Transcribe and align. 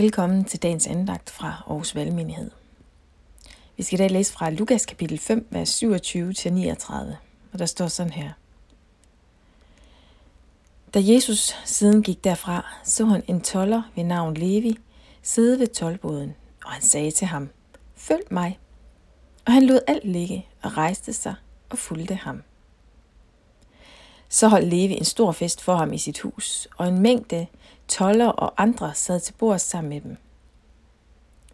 Velkommen 0.00 0.44
til 0.44 0.62
dagens 0.62 0.86
andagt 0.86 1.30
fra 1.30 1.46
Aarhus 1.48 1.94
Valgmenighed. 1.94 2.50
Vi 3.76 3.82
skal 3.82 3.98
i 3.98 4.02
dag 4.02 4.10
læse 4.10 4.32
fra 4.32 4.50
Lukas 4.50 4.86
kapitel 4.86 5.18
5, 5.18 5.46
vers 5.50 5.82
27-39, 5.82 6.94
og 7.52 7.58
der 7.58 7.66
står 7.66 7.86
sådan 7.86 8.12
her. 8.12 8.32
Da 10.94 11.00
Jesus 11.02 11.56
siden 11.64 12.02
gik 12.02 12.24
derfra, 12.24 12.66
så 12.84 13.04
han 13.04 13.22
en 13.26 13.40
toller 13.40 13.82
ved 13.96 14.04
navn 14.04 14.34
Levi 14.34 14.78
sidde 15.22 15.58
ved 15.58 15.66
tolboden, 15.66 16.34
og 16.64 16.70
han 16.70 16.82
sagde 16.82 17.10
til 17.10 17.26
ham, 17.26 17.48
Følg 17.96 18.24
mig. 18.30 18.58
Og 19.46 19.52
han 19.52 19.66
lod 19.66 19.80
alt 19.86 20.04
ligge 20.04 20.46
og 20.62 20.76
rejste 20.76 21.12
sig 21.12 21.34
og 21.70 21.78
fulgte 21.78 22.14
ham. 22.14 22.42
Så 24.28 24.48
holdt 24.48 24.68
Levi 24.68 24.94
en 24.94 25.04
stor 25.04 25.32
fest 25.32 25.62
for 25.62 25.76
ham 25.76 25.92
i 25.92 25.98
sit 25.98 26.20
hus, 26.20 26.68
og 26.76 26.88
en 26.88 26.98
mængde 26.98 27.46
toller 27.88 28.28
og 28.28 28.62
andre 28.62 28.94
sad 28.94 29.20
til 29.20 29.32
bord 29.32 29.58
sammen 29.58 29.88
med 29.88 30.00
dem. 30.00 30.16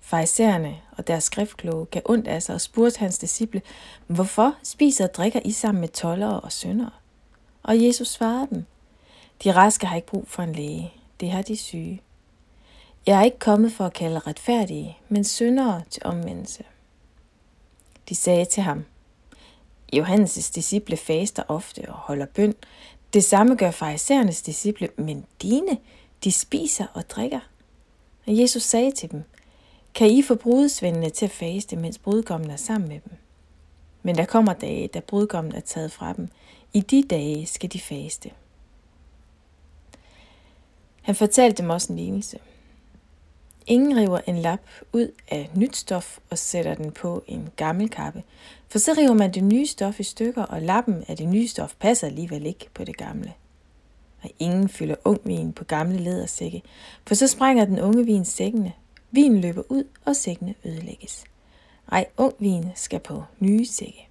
Farisæerne 0.00 0.76
og 0.98 1.06
deres 1.06 1.24
skriftkloge 1.24 1.86
gav 1.86 2.02
ondt 2.04 2.28
af 2.28 2.42
sig 2.42 2.54
og 2.54 2.60
spurgte 2.60 2.98
hans 2.98 3.18
disciple, 3.18 3.62
hvorfor 4.06 4.54
spiser 4.62 5.04
og 5.08 5.14
drikker 5.14 5.40
I 5.44 5.52
sammen 5.52 5.80
med 5.80 5.88
tollere 5.88 6.40
og 6.40 6.52
syndere? 6.52 6.90
Og 7.62 7.84
Jesus 7.84 8.08
svarede 8.08 8.46
dem, 8.50 8.64
de 9.44 9.52
raske 9.52 9.86
har 9.86 9.96
ikke 9.96 10.08
brug 10.08 10.28
for 10.28 10.42
en 10.42 10.52
læge, 10.52 10.92
det 11.20 11.30
har 11.30 11.42
de 11.42 11.56
syge. 11.56 12.02
Jeg 13.06 13.18
er 13.18 13.22
ikke 13.22 13.38
kommet 13.38 13.72
for 13.72 13.86
at 13.86 13.92
kalde 13.92 14.18
retfærdige, 14.18 14.98
men 15.08 15.24
syndere 15.24 15.82
til 15.90 16.02
omvendelse. 16.04 16.64
De 18.08 18.14
sagde 18.14 18.44
til 18.44 18.62
ham, 18.62 18.84
Johannes' 20.00 20.52
disciple 20.54 20.96
faster 20.96 21.42
ofte 21.48 21.88
og 21.88 21.94
holder 21.94 22.26
bøn. 22.26 22.54
Det 23.12 23.24
samme 23.24 23.54
gør 23.54 23.70
farisæernes 23.70 24.42
disciple, 24.42 24.88
men 24.96 25.26
dine, 25.42 25.78
de 26.24 26.32
spiser 26.32 26.86
og 26.94 27.10
drikker. 27.10 27.40
Og 28.26 28.38
Jesus 28.38 28.62
sagde 28.62 28.90
til 28.90 29.10
dem, 29.10 29.22
kan 29.94 30.10
I 30.10 30.22
få 30.22 30.34
brudsvendene 30.34 31.10
til 31.10 31.24
at 31.24 31.30
faste, 31.30 31.76
mens 31.76 31.98
brudgommen 31.98 32.50
er 32.50 32.56
sammen 32.56 32.88
med 32.88 33.00
dem? 33.04 33.12
Men 34.02 34.14
der 34.14 34.24
kommer 34.24 34.52
dage, 34.52 34.88
da 34.88 35.00
brudgommen 35.00 35.54
er 35.54 35.60
taget 35.60 35.92
fra 35.92 36.12
dem. 36.12 36.28
I 36.72 36.80
de 36.80 37.02
dage 37.10 37.46
skal 37.46 37.72
de 37.72 37.80
faste. 37.80 38.30
Han 41.02 41.14
fortalte 41.14 41.62
dem 41.62 41.70
også 41.70 41.92
en 41.92 41.98
lignelse. 41.98 42.38
Ingen 43.66 43.96
river 43.96 44.20
en 44.26 44.38
lap 44.38 44.60
ud 44.92 45.12
af 45.28 45.50
nyt 45.56 45.76
stof 45.76 46.18
og 46.30 46.38
sætter 46.38 46.74
den 46.74 46.92
på 46.92 47.24
en 47.26 47.48
gammel 47.56 47.90
kappe, 47.90 48.22
for 48.74 48.78
så 48.78 48.92
river 48.98 49.14
man 49.14 49.34
det 49.34 49.44
nye 49.44 49.66
stof 49.66 50.00
i 50.00 50.02
stykker, 50.02 50.42
og 50.42 50.62
lappen 50.62 51.04
af 51.08 51.16
det 51.16 51.28
nye 51.28 51.48
stof 51.48 51.74
passer 51.78 52.06
alligevel 52.06 52.46
ikke 52.46 52.68
på 52.74 52.84
det 52.84 52.96
gamle. 52.96 53.32
Og 54.22 54.30
ingen 54.38 54.68
fylder 54.68 54.94
ung 55.04 55.20
vin 55.24 55.52
på 55.52 55.64
gamle 55.64 55.98
lædersække, 55.98 56.62
for 57.06 57.14
så 57.14 57.28
sprænger 57.28 57.64
den 57.64 57.80
unge 57.80 58.04
vin 58.04 58.24
sækkene. 58.24 58.72
Vinen 59.10 59.40
løber 59.40 59.62
ud, 59.68 59.84
og 60.04 60.16
sækkene 60.16 60.54
ødelægges. 60.64 61.24
Ej, 61.92 62.06
ung 62.16 62.34
vin 62.38 62.64
skal 62.74 63.00
på 63.00 63.24
nye 63.40 63.66
sække. 63.66 64.08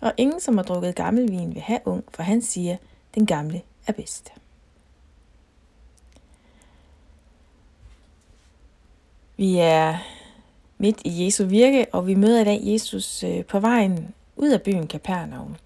Og 0.00 0.12
ingen, 0.16 0.40
som 0.40 0.56
har 0.56 0.64
drukket 0.64 0.94
gammel 0.94 1.30
vin, 1.30 1.54
vil 1.54 1.62
have 1.62 1.80
ung, 1.84 2.04
for 2.10 2.22
han 2.22 2.42
siger, 2.42 2.76
den 3.14 3.26
gamle 3.26 3.62
er 3.86 3.92
bedst. 3.92 4.32
Vi 9.36 9.58
er 9.58 9.98
midt 10.78 11.00
i 11.04 11.24
Jesu 11.24 11.44
virke, 11.44 11.86
og 11.92 12.06
vi 12.06 12.14
møder 12.14 12.40
i 12.40 12.44
dag 12.44 12.60
Jesus 12.62 13.24
øh, 13.24 13.44
på 13.44 13.60
vejen 13.60 14.14
ud 14.36 14.50
af 14.50 14.62
byen 14.62 14.86
Kapernaum. 14.86 15.56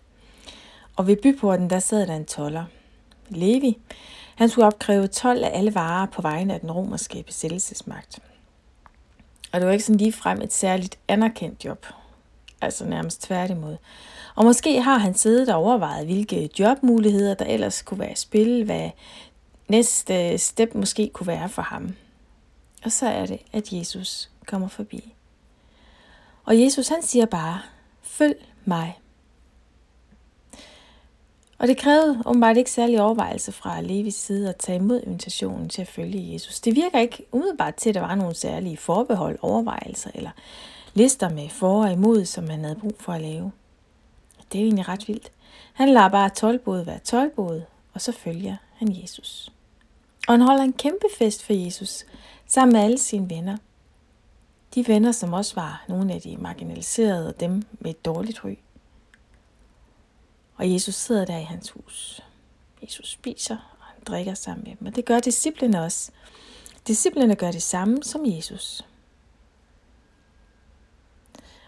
Og 0.96 1.06
ved 1.06 1.16
byporten, 1.22 1.70
der 1.70 1.78
sad 1.78 2.06
der 2.06 2.16
en 2.16 2.24
toller, 2.24 2.64
Levi. 3.28 3.78
Han 4.34 4.48
skulle 4.48 4.66
opkræve 4.66 5.06
12 5.06 5.44
af 5.44 5.50
alle 5.52 5.74
varer 5.74 6.06
på 6.06 6.22
vegne 6.22 6.54
af 6.54 6.60
den 6.60 6.70
romerske 6.70 7.22
besættelsesmagt. 7.26 8.18
Og 9.52 9.60
det 9.60 9.66
var 9.66 9.72
ikke 9.72 9.84
sådan 9.84 9.98
lige 9.98 10.12
frem 10.12 10.40
et 10.40 10.52
særligt 10.52 10.98
anerkendt 11.08 11.64
job. 11.64 11.86
Altså 12.60 12.84
nærmest 12.84 13.22
tværtimod. 13.22 13.76
Og 14.34 14.44
måske 14.44 14.82
har 14.82 14.98
han 14.98 15.14
siddet 15.14 15.48
og 15.48 15.54
overvejet, 15.54 16.06
hvilke 16.06 16.50
jobmuligheder 16.58 17.34
der 17.34 17.44
ellers 17.44 17.82
kunne 17.82 18.00
være 18.00 18.12
i 18.12 18.16
spil, 18.16 18.64
hvad 18.64 18.90
næste 19.68 20.38
step 20.38 20.74
måske 20.74 21.10
kunne 21.12 21.26
være 21.26 21.48
for 21.48 21.62
ham. 21.62 21.94
Og 22.84 22.92
så 22.92 23.06
er 23.06 23.26
det, 23.26 23.38
at 23.52 23.72
Jesus 23.72 24.29
kommer 24.46 24.68
forbi. 24.68 25.14
Og 26.44 26.60
Jesus 26.60 26.88
han 26.88 27.02
siger 27.02 27.26
bare, 27.26 27.60
følg 28.02 28.46
mig. 28.64 28.98
Og 31.58 31.68
det 31.68 31.78
krævede 31.78 32.22
åbenbart 32.26 32.56
ikke 32.56 32.70
særlig 32.70 33.00
overvejelse 33.00 33.52
fra 33.52 33.80
Levis 33.80 34.14
side 34.14 34.48
at 34.48 34.56
tage 34.56 34.76
imod 34.76 35.02
invitationen 35.06 35.68
til 35.68 35.82
at 35.82 35.88
følge 35.88 36.32
Jesus. 36.32 36.60
Det 36.60 36.76
virker 36.76 36.98
ikke 36.98 37.26
umiddelbart 37.32 37.74
til, 37.74 37.88
at 37.88 37.94
der 37.94 38.00
var 38.00 38.14
nogle 38.14 38.34
særlige 38.34 38.76
forbehold, 38.76 39.38
overvejelser 39.42 40.10
eller 40.14 40.30
lister 40.94 41.28
med 41.28 41.48
for 41.48 41.84
og 41.84 41.92
imod, 41.92 42.24
som 42.24 42.50
han 42.50 42.64
havde 42.64 42.76
brug 42.80 42.94
for 43.00 43.12
at 43.12 43.20
lave. 43.20 43.52
Det 44.52 44.58
er 44.58 44.62
jo 44.62 44.66
egentlig 44.66 44.88
ret 44.88 45.08
vildt. 45.08 45.32
Han 45.72 45.88
lader 45.88 46.08
bare 46.08 46.30
tolvbåde 46.30 46.86
være 46.86 46.98
tolvbåde, 46.98 47.64
og 47.94 48.00
så 48.00 48.12
følger 48.12 48.56
han 48.74 49.02
Jesus. 49.02 49.52
Og 50.28 50.34
han 50.34 50.40
holder 50.40 50.62
en 50.62 50.72
kæmpe 50.72 51.06
fest 51.18 51.44
for 51.44 51.52
Jesus, 51.52 52.04
sammen 52.46 52.72
med 52.72 52.80
alle 52.80 52.98
sine 52.98 53.30
venner. 53.30 53.56
De 54.74 54.88
venner, 54.88 55.12
som 55.12 55.32
også 55.32 55.54
var 55.54 55.84
nogle 55.88 56.14
af 56.14 56.20
de 56.20 56.36
marginaliserede 56.36 57.28
og 57.28 57.40
dem 57.40 57.62
med 57.80 57.90
et 57.90 58.04
dårligt 58.04 58.44
ry. 58.44 58.54
Og 60.56 60.72
Jesus 60.72 60.94
sidder 60.94 61.24
der 61.24 61.38
i 61.38 61.42
hans 61.42 61.70
hus. 61.70 62.22
Jesus 62.82 63.10
spiser, 63.10 63.56
og 63.78 63.84
han 63.84 64.02
drikker 64.06 64.34
sammen 64.34 64.64
med 64.64 64.76
dem. 64.76 64.86
Og 64.86 64.96
det 64.96 65.04
gør 65.04 65.20
disciplene 65.20 65.82
også. 65.82 66.10
Disciplene 66.86 67.34
gør 67.34 67.50
det 67.50 67.62
samme 67.62 68.02
som 68.02 68.26
Jesus. 68.26 68.84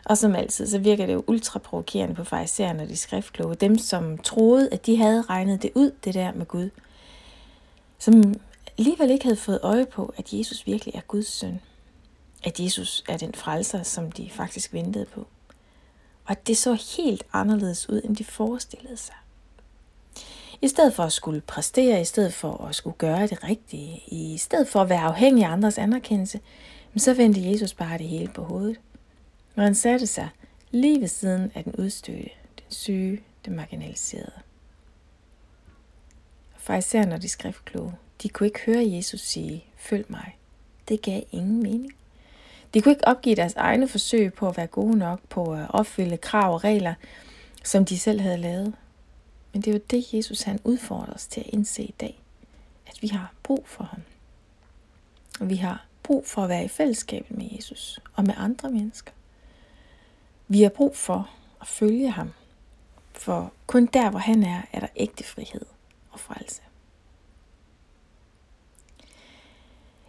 Og 0.04 0.18
som 0.18 0.34
altid, 0.34 0.66
så 0.66 0.78
virker 0.78 1.06
det 1.06 1.12
jo 1.12 1.24
ultra 1.26 1.58
provokerende 1.58 2.14
på 2.14 2.24
farisæerne 2.24 2.82
og 2.82 2.88
de 2.88 2.96
skriftkloge. 2.96 3.54
Dem, 3.54 3.78
som 3.78 4.18
troede, 4.18 4.68
at 4.72 4.86
de 4.86 4.96
havde 4.96 5.22
regnet 5.22 5.62
det 5.62 5.70
ud, 5.74 5.90
det 6.04 6.14
der 6.14 6.32
med 6.32 6.46
Gud. 6.46 6.70
Som 7.98 8.34
alligevel 8.78 9.10
ikke 9.10 9.24
havde 9.24 9.36
fået 9.36 9.60
øje 9.62 9.86
på, 9.86 10.14
at 10.16 10.32
Jesus 10.32 10.66
virkelig 10.66 10.94
er 10.94 11.00
Guds 11.00 11.26
søn. 11.26 11.60
At 12.44 12.60
Jesus 12.60 13.04
er 13.08 13.16
den 13.16 13.34
frelser, 13.34 13.82
som 13.82 14.12
de 14.12 14.30
faktisk 14.30 14.72
ventede 14.72 15.06
på. 15.06 15.26
Og 16.24 16.30
at 16.30 16.46
det 16.46 16.56
så 16.56 16.96
helt 16.96 17.24
anderledes 17.32 17.88
ud, 17.88 18.00
end 18.04 18.16
de 18.16 18.24
forestillede 18.24 18.96
sig. 18.96 19.14
I 20.62 20.68
stedet 20.68 20.94
for 20.94 21.02
at 21.02 21.12
skulle 21.12 21.40
præstere, 21.40 22.00
i 22.00 22.04
stedet 22.04 22.34
for 22.34 22.64
at 22.64 22.74
skulle 22.74 22.96
gøre 22.96 23.26
det 23.26 23.44
rigtige, 23.44 24.02
i 24.06 24.38
stedet 24.38 24.68
for 24.68 24.80
at 24.80 24.88
være 24.88 25.00
afhængig 25.00 25.44
af 25.44 25.50
andres 25.50 25.78
anerkendelse, 25.78 26.40
så 26.96 27.14
vendte 27.14 27.50
Jesus 27.50 27.74
bare 27.74 27.98
det 27.98 28.08
hele 28.08 28.32
på 28.32 28.42
hovedet. 28.44 28.80
Når 29.54 29.64
han 29.64 29.74
satte 29.74 30.06
sig 30.06 30.28
lige 30.70 31.00
ved 31.00 31.08
siden 31.08 31.52
af 31.54 31.64
den 31.64 31.76
udstødte, 31.76 32.30
den 32.58 32.64
syge, 32.68 33.22
den 33.44 33.56
marginaliserede. 33.56 34.32
For 36.56 36.74
især 36.74 37.04
når 37.04 37.16
de 37.16 37.28
skriftkloge, 37.28 37.94
de 38.22 38.28
kunne 38.28 38.46
ikke 38.46 38.60
høre 38.66 38.90
Jesus 38.90 39.20
sige, 39.20 39.64
følg 39.76 40.04
mig. 40.08 40.38
Det 40.88 41.02
gav 41.02 41.22
ingen 41.32 41.62
mening. 41.62 41.92
De 42.74 42.80
kunne 42.80 42.92
ikke 42.92 43.08
opgive 43.08 43.34
deres 43.36 43.54
egne 43.54 43.88
forsøg 43.88 44.34
på 44.34 44.48
at 44.48 44.56
være 44.56 44.66
gode 44.66 44.98
nok, 44.98 45.20
på 45.28 45.52
at 45.54 45.66
opfylde 45.68 46.16
krav 46.16 46.54
og 46.54 46.64
regler, 46.64 46.94
som 47.64 47.84
de 47.84 47.98
selv 47.98 48.20
havde 48.20 48.36
lavet. 48.36 48.74
Men 49.52 49.62
det 49.62 49.68
er 49.68 49.72
jo 49.72 49.80
det, 49.90 50.14
Jesus 50.14 50.42
han 50.42 50.60
udfordrer 50.64 51.14
os 51.14 51.26
til 51.26 51.40
at 51.40 51.46
indse 51.46 51.82
i 51.82 51.94
dag. 52.00 52.20
At 52.86 53.02
vi 53.02 53.08
har 53.08 53.32
brug 53.42 53.64
for 53.66 53.84
ham. 53.84 54.00
Og 55.40 55.48
vi 55.48 55.56
har 55.56 55.86
brug 56.02 56.26
for 56.26 56.42
at 56.42 56.48
være 56.48 56.64
i 56.64 56.68
fællesskab 56.68 57.26
med 57.30 57.48
Jesus 57.56 58.00
og 58.14 58.24
med 58.24 58.34
andre 58.36 58.70
mennesker. 58.70 59.12
Vi 60.48 60.62
har 60.62 60.68
brug 60.68 60.96
for 60.96 61.30
at 61.60 61.66
følge 61.66 62.10
ham. 62.10 62.32
For 63.12 63.52
kun 63.66 63.86
der, 63.86 64.10
hvor 64.10 64.18
han 64.18 64.42
er, 64.42 64.62
er 64.72 64.80
der 64.80 64.88
ægte 64.96 65.24
frihed 65.24 65.66
og 66.10 66.20
frelse. 66.20 66.62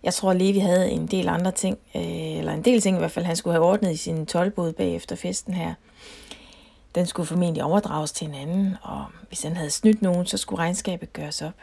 Jeg 0.03 0.13
tror, 0.13 0.33
Levi 0.33 0.59
havde 0.59 0.91
en 0.91 1.07
del 1.07 1.27
andre 1.27 1.51
ting, 1.51 1.77
øh, 1.95 2.37
eller 2.37 2.53
en 2.53 2.65
del 2.65 2.81
ting 2.81 2.97
i 2.97 2.99
hvert 2.99 3.11
fald, 3.11 3.25
han 3.25 3.35
skulle 3.35 3.53
have 3.53 3.65
ordnet 3.65 3.91
i 3.91 3.97
sin 3.97 4.25
tolvbåd 4.25 4.73
bagefter 4.73 5.15
festen 5.15 5.53
her. 5.53 5.73
Den 6.95 7.05
skulle 7.05 7.27
formentlig 7.27 7.63
overdrages 7.63 8.11
til 8.11 8.27
en 8.27 8.33
anden, 8.33 8.75
og 8.81 9.05
hvis 9.27 9.43
han 9.43 9.55
havde 9.55 9.69
snydt 9.69 10.01
nogen, 10.01 10.25
så 10.25 10.37
skulle 10.37 10.59
regnskabet 10.59 11.13
gøres 11.13 11.41
op. 11.41 11.53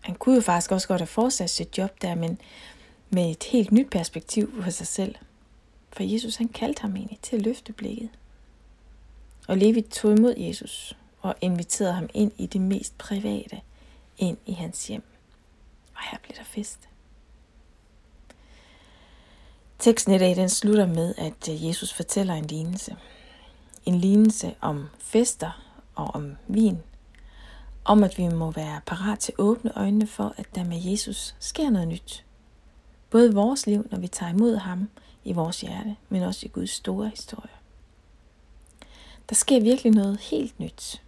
Han 0.00 0.14
kunne 0.14 0.34
jo 0.34 0.40
faktisk 0.40 0.72
også 0.72 0.88
godt 0.88 1.00
have 1.00 1.06
fortsat 1.06 1.50
sit 1.50 1.78
job 1.78 2.02
der, 2.02 2.14
men 2.14 2.40
med 3.10 3.30
et 3.30 3.44
helt 3.44 3.72
nyt 3.72 3.90
perspektiv 3.90 4.62
på 4.62 4.70
sig 4.70 4.86
selv. 4.86 5.14
For 5.92 6.02
Jesus 6.02 6.36
han 6.36 6.48
kaldte 6.48 6.82
ham 6.82 6.96
egentlig 6.96 7.18
til 7.22 7.36
at 7.36 7.42
løfte 7.42 7.72
blikket. 7.72 8.08
Og 9.48 9.56
Levi 9.56 9.80
tog 9.80 10.12
imod 10.12 10.34
Jesus 10.36 10.96
og 11.20 11.34
inviterede 11.40 11.92
ham 11.92 12.08
ind 12.14 12.32
i 12.38 12.46
det 12.46 12.60
mest 12.60 12.98
private, 12.98 13.60
ind 14.18 14.36
i 14.46 14.52
hans 14.52 14.86
hjem. 14.86 15.02
Og 15.94 16.00
her 16.10 16.18
blev 16.22 16.36
der 16.36 16.44
fest. 16.44 16.88
Teksten 19.78 20.14
i 20.14 20.18
dag 20.18 20.36
den 20.36 20.48
slutter 20.48 20.86
med, 20.86 21.14
at 21.18 21.48
øh, 21.48 21.66
Jesus 21.66 21.92
fortæller 21.92 22.34
en 22.34 22.44
lignelse. 22.44 22.96
En 23.84 23.94
lignelse 23.94 24.54
om 24.60 24.88
fester 24.98 25.62
og 25.94 26.14
om 26.14 26.36
vin. 26.48 26.78
Om 27.84 28.04
at 28.04 28.18
vi 28.18 28.28
må 28.28 28.50
være 28.50 28.80
parat 28.86 29.18
til 29.18 29.32
at 29.32 29.38
åbne 29.38 29.78
øjnene 29.78 30.06
for, 30.06 30.34
at 30.36 30.46
der 30.54 30.64
med 30.64 30.80
Jesus 30.82 31.34
sker 31.38 31.70
noget 31.70 31.88
nyt. 31.88 32.24
Både 33.10 33.30
i 33.30 33.34
vores 33.34 33.66
liv, 33.66 33.88
når 33.90 33.98
vi 33.98 34.08
tager 34.08 34.32
imod 34.32 34.56
ham 34.56 34.88
i 35.24 35.32
vores 35.32 35.60
hjerte, 35.60 35.96
men 36.08 36.22
også 36.22 36.46
i 36.46 36.48
Guds 36.48 36.70
store 36.70 37.08
historie. 37.08 37.54
Der 39.28 39.34
sker 39.34 39.60
virkelig 39.60 39.92
noget 39.92 40.20
helt 40.20 40.60
nyt. 40.60 41.02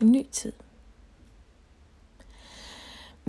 En 0.00 0.12
ny 0.12 0.26
tid. 0.32 0.52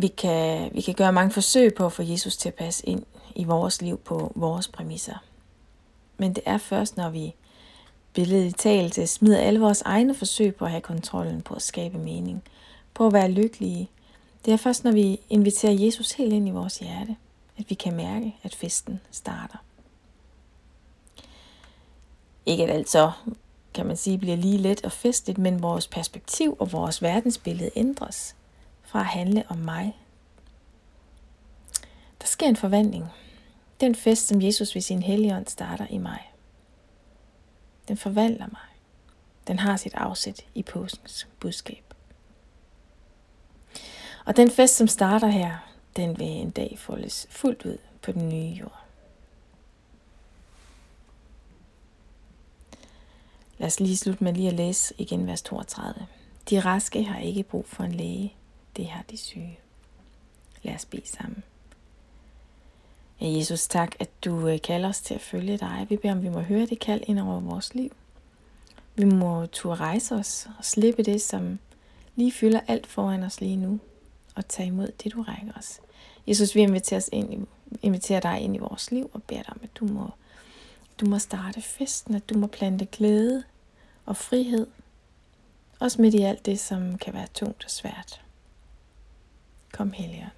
Vi 0.01 0.07
kan, 0.07 0.71
vi 0.73 0.81
kan 0.81 0.93
gøre 0.93 1.13
mange 1.13 1.31
forsøg 1.31 1.73
på 1.73 1.85
at 1.85 1.93
få 1.93 2.01
Jesus 2.01 2.37
til 2.37 2.49
at 2.49 2.55
passe 2.55 2.85
ind 2.85 3.03
i 3.35 3.43
vores 3.43 3.81
liv 3.81 3.97
på 3.97 4.31
vores 4.35 4.67
præmisser. 4.67 5.23
Men 6.17 6.33
det 6.33 6.43
er 6.45 6.57
først, 6.57 6.97
når 6.97 7.09
vi 7.09 7.35
billedet 8.13 8.45
i 8.45 8.51
talt 8.51 9.09
smider 9.09 9.37
alle 9.37 9.59
vores 9.59 9.81
egne 9.81 10.15
forsøg 10.15 10.55
på 10.55 10.65
at 10.65 10.71
have 10.71 10.81
kontrollen, 10.81 11.41
på 11.41 11.53
at 11.53 11.61
skabe 11.61 11.97
mening, 11.97 12.43
på 12.93 13.07
at 13.07 13.13
være 13.13 13.31
lykkelige. 13.31 13.89
Det 14.45 14.53
er 14.53 14.57
først, 14.57 14.83
når 14.83 14.91
vi 14.91 15.19
inviterer 15.29 15.73
Jesus 15.73 16.11
helt 16.11 16.33
ind 16.33 16.47
i 16.47 16.51
vores 16.51 16.77
hjerte, 16.77 17.15
at 17.57 17.69
vi 17.69 17.75
kan 17.75 17.95
mærke, 17.95 18.35
at 18.43 18.55
festen 18.55 18.99
starter. 19.11 19.57
Ikke 22.45 22.63
at 22.63 22.69
alt 22.69 22.89
så, 22.89 23.11
kan 23.73 23.85
man 23.85 23.97
sige, 23.97 24.17
bliver 24.17 24.35
lige 24.35 24.57
let 24.57 24.85
og 24.85 24.91
festligt, 24.91 25.37
men 25.37 25.61
vores 25.61 25.87
perspektiv 25.87 26.55
og 26.59 26.71
vores 26.71 27.01
verdensbillede 27.01 27.71
ændres 27.75 28.35
fra 28.91 28.99
at 28.99 29.05
handle 29.05 29.43
om 29.49 29.57
mig. 29.57 29.97
Der 32.21 32.27
sker 32.27 32.47
en 32.47 32.55
forvandling. 32.55 33.05
Den 33.79 33.95
fest, 33.95 34.27
som 34.27 34.41
Jesus 34.41 34.75
ved 34.75 34.81
sin 34.81 35.03
helligånd 35.03 35.47
starter 35.47 35.87
i 35.87 35.97
mig. 35.97 36.31
Den 37.87 37.97
forvandler 37.97 38.47
mig. 38.47 38.61
Den 39.47 39.59
har 39.59 39.77
sit 39.77 39.93
afsæt 39.93 40.45
i 40.55 40.63
påskens 40.63 41.27
budskab. 41.39 41.93
Og 44.25 44.37
den 44.37 44.51
fest, 44.51 44.75
som 44.75 44.87
starter 44.87 45.27
her, 45.27 45.57
den 45.95 46.19
vil 46.19 46.27
en 46.27 46.51
dag 46.51 46.75
foldes 46.79 47.27
fuldt 47.29 47.65
ud 47.65 47.77
på 48.01 48.11
den 48.11 48.29
nye 48.29 48.57
jord. 48.59 48.79
Lad 53.57 53.67
os 53.67 53.79
lige 53.79 53.97
slutte 53.97 54.23
med 54.23 54.33
lige 54.33 54.47
at 54.47 54.53
læse 54.53 54.93
igen 54.97 55.27
vers 55.27 55.41
32. 55.41 56.07
De 56.49 56.59
raske 56.59 57.03
har 57.03 57.19
ikke 57.19 57.43
brug 57.43 57.65
for 57.67 57.83
en 57.83 57.91
læge, 57.91 58.35
det 58.77 58.87
har 58.87 59.03
de 59.11 59.17
syge. 59.17 59.59
Lad 60.63 60.75
os 60.75 60.85
bede 60.85 61.07
sammen. 61.07 61.43
Ja, 63.21 63.27
Jesus, 63.27 63.67
tak, 63.67 63.95
at 63.99 64.09
du 64.25 64.47
øh, 64.47 64.61
kalder 64.61 64.89
os 64.89 65.01
til 65.01 65.13
at 65.13 65.21
følge 65.21 65.57
dig. 65.57 65.85
Vi 65.89 65.97
beder 65.97 66.13
om, 66.13 66.23
vi 66.23 66.29
må 66.29 66.39
høre 66.39 66.65
det 66.65 66.79
kald 66.79 67.01
ind 67.07 67.19
over 67.19 67.39
vores 67.39 67.75
liv. 67.75 67.91
Vi 68.95 69.05
må 69.05 69.45
turde 69.45 69.75
rejse 69.75 70.15
os 70.15 70.47
og 70.57 70.65
slippe 70.65 71.03
det, 71.03 71.21
som 71.21 71.59
lige 72.15 72.31
fylder 72.31 72.59
alt 72.67 72.87
foran 72.87 73.23
os 73.23 73.41
lige 73.41 73.55
nu, 73.55 73.79
og 74.35 74.47
tage 74.47 74.67
imod 74.67 74.87
det, 75.03 75.13
du 75.13 75.21
rækker 75.21 75.53
os. 75.57 75.79
Jesus, 76.27 76.55
vi 76.55 76.61
inviterer, 76.61 76.99
os 76.99 77.09
ind 77.11 77.33
i, 77.33 77.39
inviterer 77.81 78.19
dig 78.19 78.39
ind 78.39 78.55
i 78.55 78.59
vores 78.59 78.91
liv 78.91 79.09
og 79.13 79.23
beder 79.23 79.41
dig 79.41 79.49
om, 79.49 79.59
at 79.63 79.75
du 79.75 79.85
må, 79.85 80.09
du 80.99 81.05
må 81.05 81.19
starte 81.19 81.61
festen, 81.61 82.15
at 82.15 82.29
du 82.29 82.37
må 82.37 82.47
plante 82.47 82.85
glæde 82.85 83.43
og 84.05 84.17
frihed, 84.17 84.67
også 85.79 86.01
midt 86.01 86.15
i 86.15 86.21
alt 86.21 86.45
det, 86.45 86.59
som 86.59 86.97
kan 86.97 87.13
være 87.13 87.27
tungt 87.33 87.63
og 87.65 87.71
svært. 87.71 88.21
Kom, 89.71 89.91
Helligånd. 89.91 90.31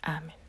Amen. 0.00 0.43